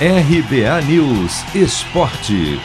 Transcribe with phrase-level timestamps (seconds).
[0.00, 2.58] RBA News Esporte.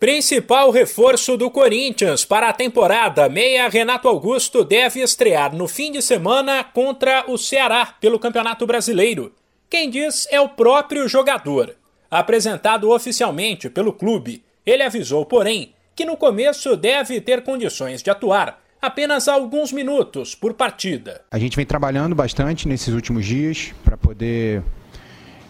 [0.00, 6.00] Principal reforço do Corinthians para a temporada, meia Renato Augusto deve estrear no fim de
[6.00, 9.34] semana contra o Ceará pelo Campeonato Brasileiro.
[9.68, 11.76] Quem diz é o próprio jogador.
[12.10, 18.58] Apresentado oficialmente pelo clube, ele avisou, porém, que no começo deve ter condições de atuar
[18.80, 21.22] apenas alguns minutos por partida.
[21.30, 24.62] A gente vem trabalhando bastante nesses últimos dias para poder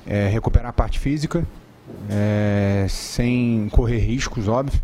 [0.07, 1.47] é, recuperar a parte física,
[2.11, 4.80] é, sem correr riscos, óbvio.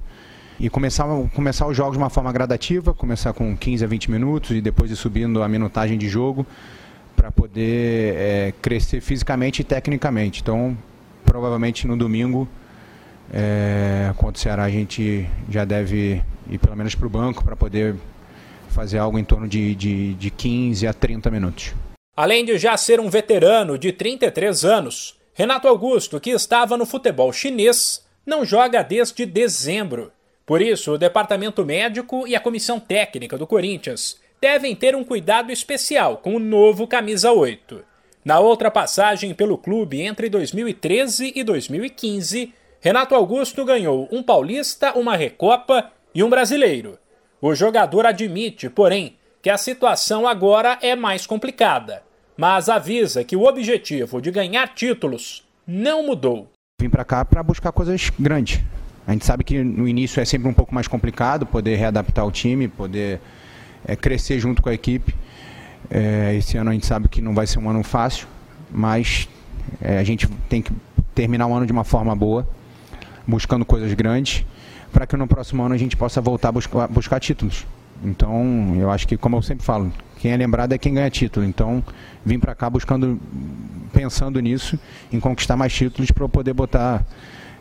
[0.60, 4.50] E começar, começar os jogos de uma forma gradativa, começar com 15 a 20 minutos
[4.52, 6.46] e depois ir subindo a minutagem de jogo
[7.16, 10.42] para poder é, crescer fisicamente e tecnicamente.
[10.42, 10.76] Então,
[11.24, 12.48] provavelmente no domingo,
[13.32, 17.96] é, o Ceará, a gente já deve ir pelo menos para o banco para poder
[18.74, 21.72] fazer algo em torno de, de, de 15 a 30 minutos.
[22.16, 27.32] Além de já ser um veterano de 33 anos, Renato Augusto, que estava no futebol
[27.32, 30.12] chinês, não joga desde dezembro.
[30.44, 35.50] Por isso, o departamento médico e a comissão técnica do Corinthians devem ter um cuidado
[35.50, 37.82] especial com o novo camisa 8.
[38.24, 45.16] Na outra passagem pelo clube entre 2013 e 2015, Renato Augusto ganhou um paulista, uma
[45.16, 46.98] recopa e um brasileiro.
[47.46, 52.02] O jogador admite, porém, que a situação agora é mais complicada,
[52.38, 56.50] mas avisa que o objetivo de ganhar títulos não mudou.
[56.80, 58.62] Vim para cá para buscar coisas grandes.
[59.06, 62.32] A gente sabe que no início é sempre um pouco mais complicado poder readaptar o
[62.32, 63.20] time, poder
[63.86, 65.14] é, crescer junto com a equipe.
[65.90, 68.26] É, esse ano a gente sabe que não vai ser um ano fácil,
[68.70, 69.28] mas
[69.82, 70.72] é, a gente tem que
[71.14, 72.48] terminar o ano de uma forma boa,
[73.26, 74.46] buscando coisas grandes
[74.94, 77.66] para que no próximo ano a gente possa voltar a buscar, buscar títulos.
[78.02, 81.44] Então, eu acho que, como eu sempre falo, quem é lembrado é quem ganha título.
[81.44, 81.82] Então,
[82.24, 83.20] vim para cá buscando,
[83.92, 84.78] pensando nisso,
[85.12, 87.04] em conquistar mais títulos para eu poder botar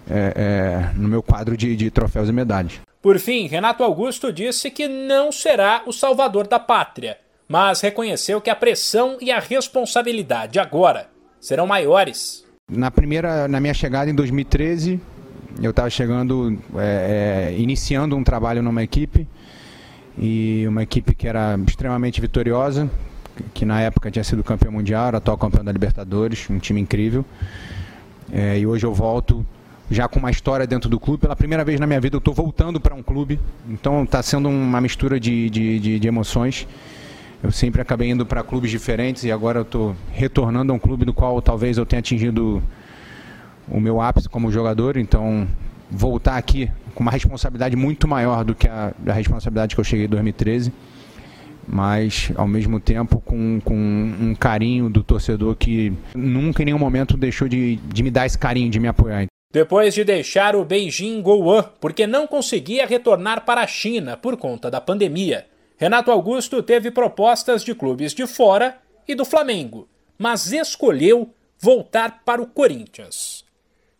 [0.08, 2.73] é, é, no meu quadro de, de troféus e medalhas.
[3.02, 8.50] Por fim, Renato Augusto disse que não será o salvador da pátria, mas reconheceu que
[8.50, 11.09] a pressão e a responsabilidade agora
[11.41, 12.46] serão maiores.
[12.72, 15.02] Na primeira, na minha chegada em 2013,
[15.62, 19.28] eu estava chegando, é, é, iniciando um trabalho numa equipe
[20.18, 22.90] e uma equipe que era extremamente vitoriosa,
[23.53, 27.25] que na época tinha sido campeão mundial, era atual campeão da Libertadores, um time incrível.
[28.31, 29.46] É, e hoje eu volto
[29.90, 31.22] já com uma história dentro do clube.
[31.22, 34.50] Pela primeira vez na minha vida eu estou voltando para um clube, então está sendo
[34.50, 36.68] uma mistura de, de, de, de, emoções.
[37.42, 41.06] Eu sempre acabei indo para clubes diferentes e agora eu estou retornando a um clube
[41.06, 42.63] do qual talvez eu tenha atingido
[43.68, 45.47] o meu ápice como jogador, então
[45.90, 50.06] voltar aqui com uma responsabilidade muito maior do que a, a responsabilidade que eu cheguei
[50.06, 50.74] em 2013,
[51.68, 57.16] mas ao mesmo tempo com, com um carinho do torcedor que nunca em nenhum momento
[57.16, 59.25] deixou de, de me dar esse carinho, de me apoiar.
[59.51, 64.69] Depois de deixar o Beijing Gouan porque não conseguia retornar para a China por conta
[64.69, 65.45] da pandemia,
[65.78, 69.88] Renato Augusto teve propostas de clubes de fora e do Flamengo,
[70.18, 73.43] mas escolheu voltar para o Corinthians.